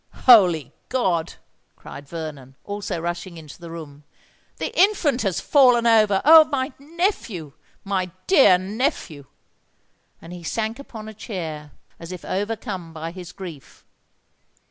"Holy 0.25 0.73
God!" 0.89 1.35
cried 1.75 2.09
Vernon, 2.09 2.55
also 2.63 2.99
rushing 2.99 3.37
into 3.37 3.61
the 3.61 3.69
room: 3.69 4.03
"the 4.57 4.75
infant 4.75 5.21
has 5.21 5.39
fallen 5.39 5.85
over! 5.85 6.23
Oh! 6.25 6.45
my 6.45 6.73
nephew—my 6.79 8.09
dear 8.25 8.57
nephew!" 8.57 9.25
And 10.19 10.33
he 10.33 10.41
sank 10.41 10.79
upon 10.79 11.07
a 11.07 11.13
chair, 11.13 11.73
as 11.99 12.11
if 12.11 12.25
overcome 12.25 12.93
by 12.93 13.11
his 13.11 13.31
grief. 13.31 13.85